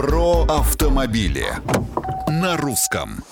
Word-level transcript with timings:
Про 0.00 0.44
автомобили 0.44 1.44
на 2.26 2.56
русском. 2.56 3.22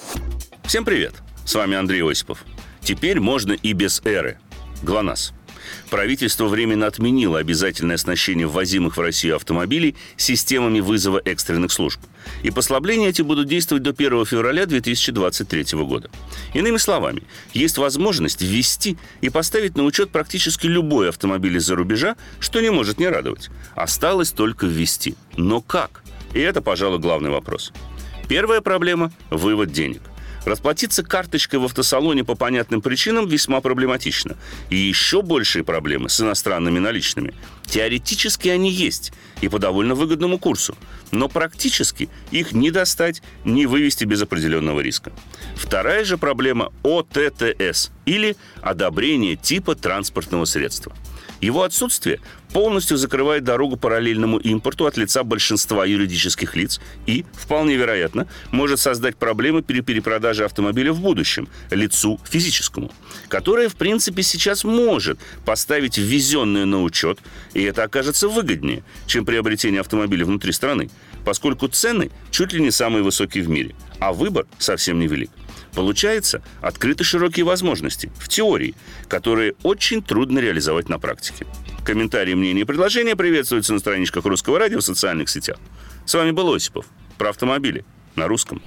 Всем 0.65 0.85
привет! 0.85 1.15
С 1.47 1.55
вами 1.55 1.79
Андрей 1.79 2.02
Осипов. 2.02 2.44
Теперь 2.83 3.21
можно 3.21 3.52
и 3.55 3.73
без 3.73 4.03
эры. 4.04 4.38
ГЛОНАСС. 4.82 5.32
Правительство 5.88 6.46
временно 6.46 6.86
отменило 6.86 7.38
обязательное 7.38 7.94
оснащение 7.94 8.46
ввозимых 8.46 8.98
в 8.98 9.00
Россию 9.00 9.36
автомобилей 9.36 9.96
системами 10.18 10.80
вызова 10.80 11.22
экстренных 11.24 11.72
служб. 11.72 12.00
И 12.42 12.51
послабления 12.51 13.08
эти 13.08 13.22
будут 13.22 13.48
действовать 13.48 13.82
до 13.82 13.92
1 13.92 14.26
февраля 14.26 14.66
2023 14.66 15.78
года. 15.85 16.11
Иными 16.53 16.77
словами, 16.77 17.23
есть 17.55 17.79
возможность 17.79 18.43
ввести 18.43 18.98
и 19.23 19.30
поставить 19.30 19.75
на 19.75 19.85
учет 19.85 20.11
практически 20.11 20.66
любой 20.66 21.09
автомобиль 21.09 21.57
из-за 21.57 21.77
рубежа, 21.77 22.16
что 22.41 22.61
не 22.61 22.69
может 22.69 22.98
не 22.98 23.09
радовать. 23.09 23.48
Осталось 23.75 24.32
только 24.32 24.66
ввести. 24.66 25.14
Но 25.35 25.62
как? 25.62 26.03
И 26.35 26.41
это, 26.41 26.63
пожалуй, 26.63 26.99
главный 26.99 27.31
вопрос. 27.31 27.73
Первая 28.29 28.61
проблема– 28.61 29.12
вывод 29.30 29.73
денег– 29.73 30.02
Расплатиться 30.48 31.02
карточкой 31.02 31.61
в 31.61 31.65
автосалоне 31.65 32.25
по 32.25 32.35
понятным 32.35 32.80
причинам 32.80 33.27
весьма 33.27 33.61
проблематично. 33.61 34.37
И 34.71 34.77
еще 34.77 35.21
большие 35.21 35.62
проблемы 35.62 36.09
с 36.09 36.21
иностранными 36.23 36.79
наличными. 36.79 37.35
Теоретически 37.66 38.49
они 38.49 38.71
есть 38.71 39.12
и 39.43 39.49
по 39.49 39.59
довольно 39.59 39.95
выгодному 39.95 40.38
курсу. 40.38 40.75
Но 41.11 41.29
практически 41.29 42.09
их 42.30 42.52
не 42.52 42.71
достать, 42.71 43.23
не 43.45 43.66
вывести 43.66 44.05
без 44.05 44.23
определенного 44.23 44.80
риска. 44.80 45.13
Вторая 45.55 46.05
же 46.05 46.16
проблема– 46.16 46.73
ОТТС 46.83 47.91
или 48.07 48.35
одобрение 48.63 49.37
типа 49.37 49.74
транспортного 49.74 50.47
средства– 50.47 50.97
его 51.41 51.62
отсутствие 51.62 52.20
полностью 52.52 52.97
закрывает 52.97 53.45
дорогу 53.45 53.77
параллельному 53.77 54.38
импорту 54.38 54.87
от 54.87 54.96
лица 54.96 55.23
большинства 55.23 55.84
юридических 55.84 56.56
лиц 56.56 56.80
и, 57.06 57.24
вполне 57.33 57.77
вероятно, 57.77 58.27
может 58.51 58.80
создать 58.80 59.16
проблемы 59.16 59.62
при 59.62 59.80
перепродаже 59.80 60.45
автомобиля 60.45 60.93
в 60.93 61.01
будущем 61.01 61.48
лицу 61.71 62.18
физическому, 62.29 62.90
которое, 63.29 63.68
в 63.68 63.76
принципе, 63.76 64.22
сейчас 64.22 64.64
может 64.64 65.18
поставить 65.44 65.98
ввезенное 65.98 66.64
на 66.64 66.82
учет, 66.82 67.18
и 67.54 67.62
это 67.62 67.84
окажется 67.84 68.28
выгоднее, 68.28 68.82
чем 69.06 69.24
приобретение 69.24 69.80
автомобиля 69.80 70.24
внутри 70.24 70.52
страны, 70.52 70.91
поскольку 71.24 71.68
цены 71.68 72.10
чуть 72.30 72.52
ли 72.52 72.60
не 72.60 72.70
самые 72.70 73.02
высокие 73.02 73.44
в 73.44 73.48
мире, 73.48 73.74
а 74.00 74.12
выбор 74.12 74.46
совсем 74.58 74.98
невелик. 74.98 75.30
Получается, 75.74 76.42
открыты 76.61 77.05
широкие 77.05 77.44
возможности, 77.44 78.11
в 78.19 78.28
теории, 78.28 78.74
которые 79.08 79.55
очень 79.62 80.02
трудно 80.02 80.38
реализовать 80.38 80.88
на 80.88 80.98
практике. 80.98 81.47
Комментарии, 81.84 82.34
мнения 82.34 82.62
и 82.62 82.64
предложения 82.64 83.16
приветствуются 83.16 83.72
на 83.72 83.78
страничках 83.78 84.25
Русского 84.25 84.58
радио 84.58 84.78
в 84.78 84.84
социальных 84.84 85.28
сетях. 85.28 85.58
С 86.05 86.14
вами 86.14 86.33
был 86.33 86.52
Осипов. 86.52 86.86
Про 87.16 87.30
автомобили. 87.30 87.84
На 88.14 88.28
русском. 88.28 88.62